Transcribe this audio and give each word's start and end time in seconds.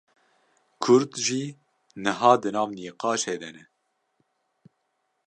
Kurd 0.83 1.11
jî 1.25 1.43
niha 2.03 2.33
di 2.41 2.49
nav 2.55 2.69
nîqaşê 2.77 3.35
de 3.41 3.49
ne 3.55 3.63